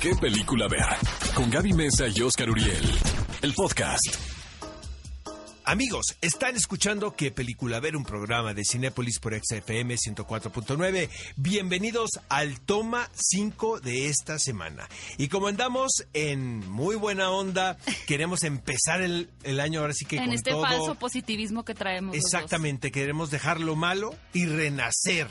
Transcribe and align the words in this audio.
qué 0.00 0.14
película 0.14 0.68
ver. 0.68 0.84
Con 1.34 1.50
Gaby 1.50 1.72
Mesa 1.72 2.06
y 2.08 2.20
Oscar 2.22 2.50
Uriel. 2.50 2.90
El 3.42 3.52
podcast. 3.54 4.04
Amigos, 5.64 6.16
están 6.20 6.54
escuchando 6.54 7.16
qué 7.16 7.32
película 7.32 7.80
ver, 7.80 7.96
un 7.96 8.04
programa 8.04 8.54
de 8.54 8.62
Cinépolis 8.64 9.18
por 9.18 9.34
XFM 9.34 9.96
104.9. 9.96 11.08
Bienvenidos 11.34 12.10
al 12.28 12.60
toma 12.60 13.10
5 13.14 13.80
de 13.80 14.08
esta 14.08 14.38
semana. 14.38 14.88
Y 15.18 15.26
como 15.26 15.48
andamos 15.48 16.04
en 16.12 16.60
muy 16.70 16.94
buena 16.94 17.30
onda, 17.30 17.78
queremos 18.06 18.44
empezar 18.44 19.02
el, 19.02 19.28
el 19.42 19.58
año 19.58 19.80
ahora 19.80 19.92
sí 19.92 20.04
que 20.04 20.18
en 20.18 20.26
con 20.26 20.34
este 20.34 20.50
todo. 20.52 20.62
falso 20.62 20.94
positivismo 20.94 21.64
que 21.64 21.74
traemos. 21.74 22.14
los 22.14 22.22
dos. 22.22 22.32
Exactamente, 22.32 22.92
queremos 22.92 23.30
dejar 23.32 23.60
lo 23.60 23.74
malo 23.74 24.14
y 24.32 24.46
renacer 24.46 25.26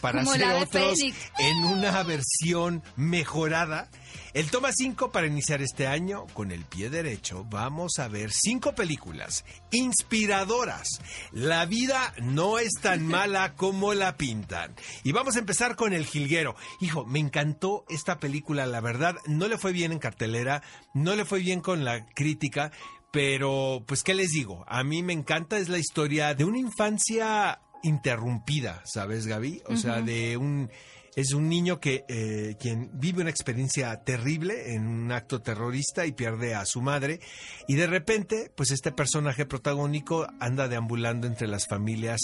para 0.00 0.24
Como 0.24 0.34
de 0.34 0.44
otros 0.44 0.98
Fénix. 0.98 1.16
en 1.38 1.64
una 1.64 2.02
versión 2.02 2.82
mejorada. 2.96 3.88
El 4.32 4.50
toma 4.50 4.70
5 4.72 5.10
para 5.10 5.26
iniciar 5.26 5.60
este 5.60 5.88
año 5.88 6.26
con 6.34 6.52
el 6.52 6.64
pie 6.64 6.88
derecho 6.88 7.44
vamos 7.50 7.98
a 7.98 8.06
ver 8.06 8.30
cinco 8.32 8.74
películas 8.74 9.44
inspiradoras. 9.72 11.00
La 11.32 11.66
vida 11.66 12.14
no 12.22 12.58
es 12.58 12.72
tan 12.80 13.06
mala 13.06 13.54
como 13.54 13.92
la 13.94 14.16
pintan. 14.16 14.74
Y 15.02 15.12
vamos 15.12 15.36
a 15.36 15.40
empezar 15.40 15.76
con 15.76 15.92
El 15.92 16.06
Jilguero. 16.06 16.54
Hijo, 16.80 17.04
me 17.04 17.18
encantó 17.18 17.84
esta 17.88 18.18
película, 18.18 18.66
la 18.66 18.80
verdad. 18.80 19.16
No 19.26 19.48
le 19.48 19.58
fue 19.58 19.72
bien 19.72 19.92
en 19.92 19.98
cartelera, 19.98 20.62
no 20.94 21.16
le 21.16 21.24
fue 21.24 21.40
bien 21.40 21.60
con 21.60 21.84
la 21.84 22.06
crítica, 22.06 22.70
pero 23.10 23.82
pues 23.86 24.02
qué 24.04 24.14
les 24.14 24.30
digo, 24.30 24.64
a 24.68 24.84
mí 24.84 25.02
me 25.02 25.12
encanta, 25.12 25.58
es 25.58 25.68
la 25.68 25.78
historia 25.78 26.34
de 26.34 26.44
una 26.44 26.58
infancia 26.58 27.60
interrumpida, 27.82 28.82
¿sabes, 28.84 29.26
Gaby? 29.26 29.62
O 29.66 29.76
sea, 29.76 30.00
de 30.02 30.36
un 30.36 30.70
es 31.16 31.32
un 31.32 31.48
niño 31.48 31.80
que 31.80 32.04
eh, 32.08 32.56
quien 32.60 32.90
vive 32.94 33.22
una 33.22 33.30
experiencia 33.30 33.96
terrible 34.04 34.74
en 34.74 34.86
un 34.86 35.12
acto 35.12 35.42
terrorista 35.42 36.06
y 36.06 36.12
pierde 36.12 36.54
a 36.54 36.64
su 36.64 36.82
madre 36.82 37.20
y 37.66 37.74
de 37.74 37.86
repente, 37.86 38.52
pues 38.54 38.70
este 38.70 38.92
personaje 38.92 39.44
protagónico 39.44 40.28
anda 40.38 40.68
deambulando 40.68 41.26
entre 41.26 41.48
las 41.48 41.66
familias 41.66 42.20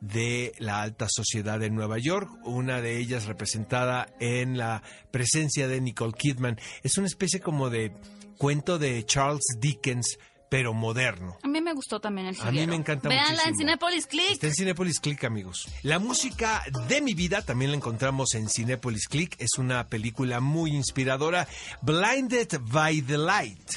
de 0.00 0.52
la 0.58 0.80
alta 0.80 1.06
sociedad 1.08 1.60
de 1.60 1.70
Nueva 1.70 1.98
York, 1.98 2.30
una 2.44 2.80
de 2.80 2.98
ellas 2.98 3.26
representada 3.26 4.08
en 4.18 4.56
la 4.56 4.82
presencia 5.10 5.68
de 5.68 5.80
Nicole 5.80 6.14
Kidman. 6.16 6.58
Es 6.82 6.96
una 6.96 7.06
especie 7.06 7.40
como 7.40 7.68
de 7.68 7.92
cuento 8.38 8.78
de 8.78 9.04
Charles 9.04 9.44
Dickens 9.58 10.18
pero 10.50 10.74
moderno. 10.74 11.38
A 11.42 11.48
mí 11.48 11.62
me 11.62 11.72
gustó 11.72 11.98
también 12.00 12.26
el 12.26 12.34
A 12.40 12.44
mí 12.46 12.50
jilguero. 12.50 12.68
me 12.72 12.76
encanta 12.76 13.08
Véanla 13.08 13.30
muchísimo. 13.30 13.50
en 13.52 13.56
Cinepolis 13.56 14.06
Click. 14.06 14.30
Está 14.32 14.46
en 14.48 14.54
Cinepolis 14.54 15.00
Click, 15.00 15.24
amigos. 15.24 15.68
La 15.82 15.98
música 15.98 16.62
de 16.88 17.00
mi 17.00 17.14
vida 17.14 17.40
también 17.40 17.70
la 17.70 17.76
encontramos 17.78 18.34
en 18.34 18.48
Cinepolis 18.48 19.06
Click. 19.08 19.36
Es 19.38 19.56
una 19.58 19.86
película 19.86 20.40
muy 20.40 20.72
inspiradora. 20.72 21.48
Blinded 21.80 22.58
by 22.62 23.00
the 23.02 23.16
Light. 23.16 23.70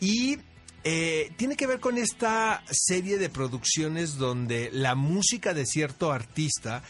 Y 0.00 0.38
eh, 0.82 1.30
tiene 1.36 1.56
que 1.56 1.66
ver 1.66 1.78
con 1.78 1.98
esta 1.98 2.62
serie 2.70 3.18
de 3.18 3.28
producciones 3.28 4.16
donde 4.16 4.70
la 4.72 4.94
música 4.94 5.54
de 5.54 5.66
cierto 5.66 6.10
artista 6.12 6.82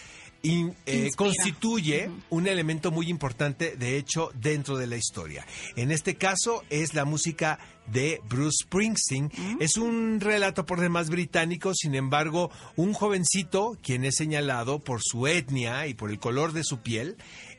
in- 0.45 0.75
eh, 0.87 1.11
constituye 1.17 2.11
un 2.31 2.47
elemento 2.47 2.91
muy 2.93 3.09
importante, 3.09 3.77
de 3.77 3.97
hecho, 3.97 4.31
dentro 4.35 4.77
de 4.77 4.87
la 4.87 4.97
historia. 4.97 5.45
En 5.75 5.91
este 5.91 6.15
caso 6.15 6.63
es 6.71 6.95
la 6.95 7.05
música 7.05 7.59
de 7.87 8.21
Bruce 8.29 8.65
Springsteen. 8.65 9.31
Es 9.61 9.77
un 9.77 10.21
relato 10.21 10.65
por 10.65 10.81
demás 10.81 11.11
británico, 11.11 11.75
sin 11.75 11.95
embargo, 11.95 12.51
un 12.77 12.93
jovencito, 12.93 13.77
quien 13.83 14.05
es 14.05 14.15
señalado 14.17 14.79
por 14.79 15.01
su 15.03 15.27
etnia 15.27 15.87
y 15.87 15.95
por 15.95 16.11
el 16.11 16.19
color 16.19 16.53
de 16.53 16.63
su 16.65 16.79
piel, 16.79 17.17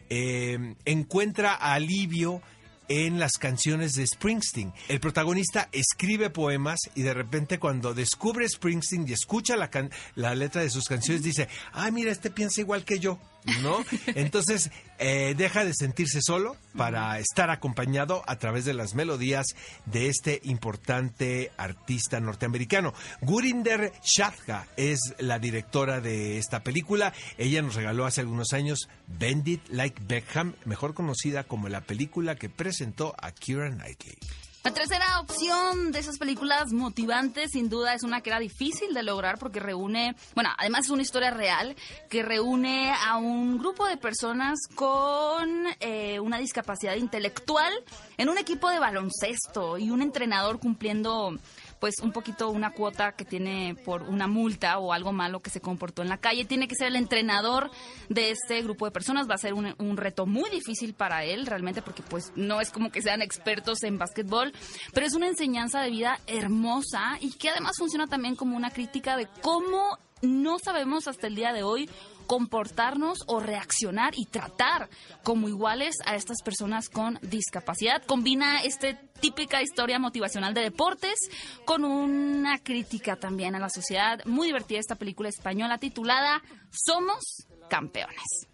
eh, 0.09 0.75
encuentra 0.85 1.53
alivio 1.53 2.41
en 2.87 3.19
las 3.19 3.33
canciones 3.33 3.93
de 3.93 4.05
Springsteen. 4.05 4.73
El 4.87 4.99
protagonista 4.99 5.69
escribe 5.71 6.29
poemas 6.29 6.79
y 6.95 7.01
de 7.01 7.13
repente 7.13 7.59
cuando 7.59 7.93
descubre 7.93 8.47
Springsteen 8.47 9.07
y 9.07 9.13
escucha 9.13 9.55
la, 9.55 9.69
la 10.15 10.35
letra 10.35 10.61
de 10.61 10.69
sus 10.69 10.85
canciones 10.85 11.23
dice, 11.23 11.47
ah, 11.73 11.91
mira, 11.91 12.11
este 12.11 12.29
piensa 12.29 12.61
igual 12.61 12.85
que 12.85 12.99
yo, 12.99 13.19
¿no? 13.61 13.83
Entonces 14.07 14.71
eh, 14.97 15.35
deja 15.37 15.65
de 15.65 15.73
sentirse 15.73 16.19
solo 16.21 16.55
para 16.75 17.19
estar 17.19 17.49
acompañado 17.49 18.23
a 18.27 18.37
través 18.37 18.65
de 18.65 18.73
las 18.73 18.95
melodías 18.95 19.47
de 19.85 20.07
este 20.07 20.41
importante 20.43 21.51
artista 21.57 22.19
norteamericano. 22.19 22.93
Gurinder 23.21 23.93
Shadha 24.03 24.67
es 24.77 24.99
la 25.19 25.39
directora 25.39 26.01
de 26.01 26.37
esta 26.37 26.63
película. 26.63 27.13
Ella 27.37 27.61
nos 27.61 27.75
regaló 27.75 28.05
hace 28.05 28.21
algunos 28.21 28.53
años 28.53 28.89
Bend 29.07 29.47
It 29.47 29.67
Like 29.69 30.01
Beckham, 30.07 30.55
mejor 30.65 30.93
conocida 30.93 31.43
como 31.43 31.69
la 31.69 31.81
película 31.81 32.35
que 32.35 32.49
presentó 32.49 33.15
a 33.21 33.31
Keira 33.31 33.69
Knightley. 33.69 34.17
La 34.65 34.73
tercera 34.73 35.19
opción 35.19 35.91
de 35.91 35.99
esas 35.99 36.17
películas 36.17 36.73
motivantes, 36.73 37.51
sin 37.51 37.69
duda, 37.69 37.93
es 37.93 38.01
una 38.01 38.21
que 38.21 38.31
era 38.31 38.39
difícil 38.39 38.95
de 38.95 39.03
lograr 39.03 39.37
porque 39.37 39.59
reúne, 39.59 40.15
bueno, 40.33 40.49
además 40.57 40.85
es 40.85 40.89
una 40.89 41.03
historia 41.03 41.29
real 41.29 41.75
que 42.09 42.23
reúne 42.23 42.91
a 42.91 43.17
un 43.17 43.59
grupo 43.59 43.85
de 43.85 43.97
personas 43.97 44.57
con 44.73 45.67
eh, 45.81 46.19
una 46.19 46.39
discapacidad 46.39 46.95
intelectual 46.95 47.71
en 48.17 48.27
un 48.27 48.39
equipo 48.39 48.67
de 48.71 48.79
baloncesto 48.79 49.77
y 49.77 49.91
un 49.91 50.01
entrenador 50.01 50.59
cumpliendo 50.59 51.37
pues 51.79 51.95
un 52.01 52.11
poquito 52.11 52.49
una 52.49 52.71
cuota 52.71 53.13
que 53.13 53.25
tiene 53.25 53.75
por 53.85 54.03
una 54.03 54.27
multa 54.27 54.77
o 54.79 54.93
algo 54.93 55.11
malo 55.11 55.39
que 55.39 55.49
se 55.49 55.61
comportó 55.61 56.01
en 56.01 56.09
la 56.09 56.17
calle. 56.17 56.45
Tiene 56.45 56.67
que 56.67 56.75
ser 56.75 56.87
el 56.87 56.95
entrenador 56.95 57.71
de 58.09 58.31
este 58.31 58.61
grupo 58.61 58.85
de 58.85 58.91
personas. 58.91 59.29
Va 59.29 59.35
a 59.35 59.39
ser 59.39 59.53
un, 59.53 59.97
reto 59.97 60.25
muy 60.25 60.49
difícil 60.49 60.93
para 60.93 61.23
él 61.23 61.45
realmente 61.45 61.81
porque 61.81 62.03
pues 62.03 62.33
no 62.35 62.59
es 62.59 62.69
como 62.69 62.91
que 62.91 63.01
sean 63.01 63.21
expertos 63.21 63.83
en 63.83 63.97
básquetbol, 63.97 64.51
pero 64.93 65.05
es 65.05 65.13
una 65.13 65.27
enseñanza 65.27 65.81
de 65.81 65.89
vida 65.89 66.19
hermosa 66.27 67.17
y 67.21 67.31
que 67.37 67.49
además 67.49 67.73
funciona 67.77 68.07
también 68.07 68.35
como 68.35 68.57
una 68.57 68.71
crítica 68.71 69.15
de 69.15 69.27
cómo 69.41 69.97
no 70.21 70.59
sabemos 70.59 71.07
hasta 71.07 71.27
el 71.27 71.35
día 71.35 71.53
de 71.53 71.63
hoy 71.63 71.89
comportarnos 72.27 73.19
o 73.27 73.39
reaccionar 73.39 74.13
y 74.15 74.25
tratar 74.25 74.89
como 75.23 75.47
iguales 75.47 75.95
a 76.05 76.15
estas 76.15 76.41
personas 76.43 76.89
con 76.89 77.19
discapacidad. 77.21 78.03
Combina 78.05 78.61
esta 78.63 78.97
típica 79.19 79.61
historia 79.61 79.99
motivacional 79.99 80.53
de 80.53 80.61
deportes 80.61 81.19
con 81.65 81.83
una 81.83 82.59
crítica 82.59 83.15
también 83.15 83.55
a 83.55 83.59
la 83.59 83.69
sociedad. 83.69 84.23
Muy 84.25 84.47
divertida 84.47 84.79
esta 84.79 84.95
película 84.95 85.29
española 85.29 85.77
titulada 85.77 86.41
Somos 86.71 87.47
Campeones. 87.69 88.47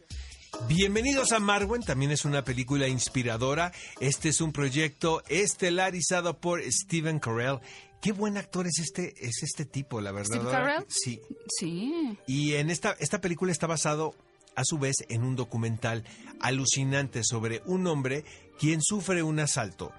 Bienvenidos 0.67 1.31
a 1.31 1.39
Marwen, 1.39 1.81
también 1.81 2.11
es 2.11 2.25
una 2.25 2.43
película 2.43 2.87
inspiradora. 2.87 3.71
Este 3.99 4.29
es 4.29 4.41
un 4.41 4.51
proyecto 4.51 5.23
estelarizado 5.27 6.39
por 6.39 6.61
Steven 6.63 7.19
Carell. 7.19 7.59
Qué 8.01 8.12
buen 8.12 8.38
actor 8.38 8.66
es 8.66 8.79
este, 8.79 9.13
es 9.19 9.44
este 9.44 9.66
tipo, 9.66 10.01
la 10.01 10.12
verdad. 10.12 10.35
¿Steve 10.35 10.51
Carell? 10.51 10.85
Sí. 10.88 11.22
Sí. 11.59 12.17
Y 12.25 12.56
en 12.56 12.72
esta, 12.72 12.95
esta 13.00 13.22
película 13.22 13.51
está 13.51 13.67
basado 13.67 14.16
a 14.56 14.63
su 14.66 14.79
vez 14.79 14.95
en 15.09 15.23
un 15.23 15.35
documental 15.35 16.03
alucinante 16.40 17.23
sobre 17.23 17.61
un 17.66 17.85
hombre 17.88 18.25
quien 18.59 18.81
sufre 18.81 19.23
un 19.23 19.40
asalto. 19.40 19.91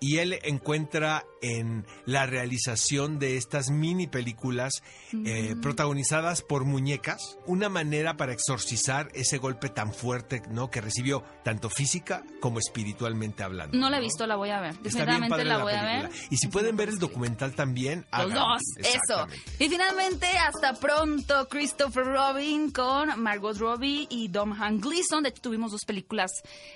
Y 0.00 0.18
él 0.18 0.38
encuentra 0.42 1.24
en 1.42 1.86
la 2.04 2.26
realización 2.26 3.18
de 3.18 3.36
estas 3.36 3.70
mini 3.70 4.06
películas 4.06 4.82
eh, 5.24 5.54
protagonizadas 5.62 6.42
por 6.42 6.64
muñecas 6.64 7.38
una 7.46 7.68
manera 7.68 8.16
para 8.16 8.32
exorcizar 8.32 9.08
ese 9.14 9.38
golpe 9.38 9.68
tan 9.68 9.92
fuerte 9.92 10.42
¿no? 10.50 10.70
que 10.70 10.80
recibió 10.80 11.24
tanto 11.44 11.70
física 11.70 12.24
como 12.40 12.58
espiritualmente 12.58 13.42
hablando. 13.42 13.76
No 13.78 13.90
la 13.90 13.98
he 13.98 14.00
visto, 14.00 14.26
la 14.26 14.36
voy 14.36 14.50
a 14.50 14.60
ver. 14.60 14.70
Está 14.70 15.04
bien 15.04 15.20
Definitivamente 15.20 15.28
padre 15.30 15.44
la 15.44 15.58
voy 15.58 15.72
a 15.72 15.82
ver. 15.82 16.10
Y 16.30 16.36
si 16.36 16.48
pueden 16.48 16.76
ver 16.76 16.88
el 16.88 16.98
documental 16.98 17.54
también, 17.54 18.06
Los 18.12 18.32
dos, 18.32 18.62
eso. 18.78 19.26
Y 19.58 19.68
finalmente, 19.68 20.26
hasta 20.38 20.74
pronto, 20.74 21.48
Christopher 21.48 22.04
Robin 22.04 22.70
con 22.70 23.20
Margot 23.20 23.56
Robbie 23.56 24.06
y 24.10 24.28
Dom 24.28 24.52
Han 24.52 24.80
Gleason. 24.80 25.22
De 25.22 25.30
hecho, 25.30 25.42
tuvimos 25.42 25.72
dos 25.72 25.84
películas 25.84 26.30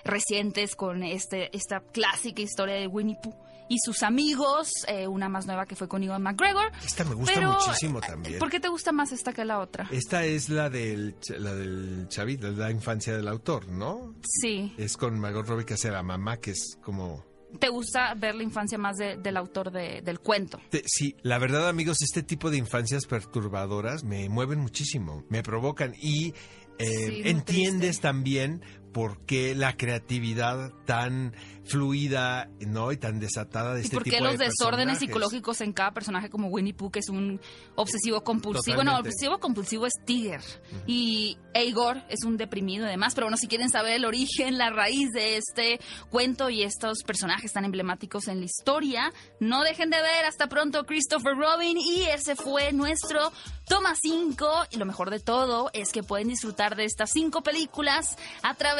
recientes 0.04 0.76
con 0.76 1.02
este, 1.02 1.54
esta 1.56 1.80
clásica 1.80 2.42
historia 2.42 2.76
de 2.76 2.86
Winnie 2.86 3.09
Pooh 3.22 3.34
y 3.68 3.78
sus 3.84 4.02
amigos. 4.02 4.70
eh, 4.88 5.06
una 5.06 5.28
más 5.28 5.46
nueva 5.46 5.64
que 5.66 5.76
fue 5.76 5.86
con 5.88 6.02
Iwan 6.02 6.22
McGregor. 6.22 6.72
Esta 6.84 7.04
me 7.04 7.14
gusta 7.14 7.34
Pero, 7.34 7.52
muchísimo 7.52 8.00
también. 8.00 8.38
¿Por 8.38 8.50
qué 8.50 8.58
te 8.60 8.68
gusta 8.68 8.90
más 8.92 9.12
esta 9.12 9.32
que 9.32 9.44
la 9.44 9.60
otra? 9.60 9.86
Esta 9.92 10.24
es 10.24 10.48
la 10.48 10.68
del, 10.70 11.14
la 11.38 11.54
del 11.54 12.06
chavito, 12.08 12.50
la 12.50 12.70
infancia 12.70 13.16
del 13.16 13.28
autor, 13.28 13.68
¿no? 13.68 14.14
Sí. 14.24 14.74
Es 14.76 14.96
con 14.96 15.18
Margot 15.20 15.46
Robbie 15.46 15.64
que 15.64 15.74
hace 15.74 15.90
la 15.90 16.02
mamá, 16.02 16.38
que 16.38 16.50
es 16.52 16.76
como... 16.82 17.24
¿Te 17.58 17.68
gusta 17.68 18.14
ver 18.14 18.36
la 18.36 18.44
infancia 18.44 18.78
más 18.78 18.96
de- 18.96 19.16
del 19.16 19.36
autor 19.36 19.72
de- 19.72 20.02
del 20.02 20.20
cuento? 20.20 20.60
Sí, 20.86 21.16
la 21.22 21.38
verdad, 21.38 21.68
amigos, 21.68 21.98
este 22.02 22.22
tipo 22.22 22.48
de 22.48 22.56
infancias 22.58 23.06
perturbadoras 23.06 24.04
me 24.04 24.28
mueven 24.28 24.60
muchísimo, 24.60 25.24
me 25.28 25.42
provocan 25.42 25.94
y 26.00 26.32
eh, 26.78 26.86
Sí, 27.08 27.22
entiendes 27.24 27.80
triste. 27.98 28.02
también 28.02 28.62
por 28.92 29.24
qué 29.24 29.54
la 29.54 29.76
creatividad 29.76 30.72
tan 30.84 31.34
fluida, 31.64 32.50
¿no? 32.66 32.90
Y 32.90 32.96
tan 32.96 33.20
desatada 33.20 33.74
de 33.74 33.80
¿Y 33.80 33.84
este 33.84 33.96
por 33.96 34.02
tipo 34.02 34.16
qué 34.16 34.22
de 34.22 34.28
los 34.28 34.38
desórdenes 34.38 34.98
psicológicos 34.98 35.60
en 35.60 35.72
cada 35.72 35.92
personaje 35.92 36.28
como 36.28 36.48
Winnie 36.48 36.74
Pooh, 36.74 36.90
que 36.90 36.98
es 36.98 37.08
un 37.08 37.40
obsesivo 37.76 38.22
compulsivo? 38.24 38.76
Bueno, 38.76 38.90
Totalmente. 38.90 39.10
obsesivo 39.10 39.38
compulsivo 39.38 39.86
es 39.86 39.94
Tiger. 40.04 40.40
Y 40.86 41.38
Igor 41.54 42.02
es 42.08 42.24
un 42.24 42.36
deprimido 42.36 42.86
y 42.86 42.90
demás. 42.90 43.14
Pero 43.14 43.26
bueno, 43.26 43.36
si 43.36 43.46
quieren 43.46 43.70
saber 43.70 43.94
el 43.94 44.04
origen, 44.04 44.58
la 44.58 44.70
raíz 44.70 45.10
de 45.12 45.36
este 45.36 45.80
cuento 46.10 46.50
y 46.50 46.62
estos 46.62 47.02
personajes 47.06 47.52
tan 47.52 47.64
emblemáticos 47.64 48.26
en 48.28 48.40
la 48.40 48.46
historia, 48.46 49.12
no 49.38 49.62
dejen 49.62 49.90
de 49.90 49.98
ver. 49.98 50.24
Hasta 50.26 50.48
pronto, 50.48 50.84
Christopher 50.84 51.36
Robin. 51.36 51.78
Y 51.78 52.02
ese 52.02 52.34
fue 52.34 52.72
nuestro 52.72 53.32
Toma 53.68 53.94
5. 53.94 54.48
Y 54.70 54.76
lo 54.78 54.86
mejor 54.86 55.10
de 55.10 55.20
todo 55.20 55.70
es 55.72 55.92
que 55.92 56.02
pueden 56.02 56.28
disfrutar 56.28 56.74
de 56.74 56.84
estas 56.84 57.10
cinco 57.10 57.42
películas 57.42 58.16
a 58.42 58.54
través 58.54 58.79